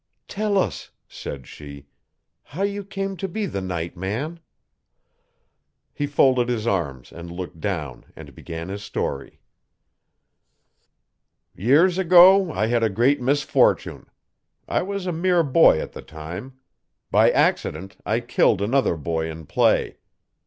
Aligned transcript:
'Tell 0.27 0.57
us,' 0.57 0.89
said 1.07 1.45
she, 1.45 1.85
'how 2.41 2.63
you 2.63 2.83
came 2.83 3.15
to 3.15 3.27
be 3.27 3.45
the 3.45 3.61
night 3.61 3.95
man.' 3.95 4.39
He 5.93 6.07
folded 6.07 6.49
his 6.49 6.65
arms 6.65 7.11
and 7.11 7.29
looked 7.29 7.59
down 7.59 8.05
and 8.15 8.33
began 8.33 8.69
his 8.69 8.81
story. 8.81 9.41
'Years 11.53 11.99
ago 11.99 12.51
I 12.51 12.65
had 12.65 12.81
a 12.81 12.89
great 12.89 13.21
misfortune. 13.21 14.07
I 14.67 14.81
was 14.81 15.05
a 15.05 15.11
mere 15.11 15.43
boy 15.43 15.79
at 15.79 15.91
the 15.91 16.01
time. 16.01 16.57
By 17.11 17.29
accident 17.29 17.95
I 18.03 18.21
killed 18.21 18.59
another 18.63 18.97
boy 18.97 19.29
in 19.29 19.45
play. 19.45 19.97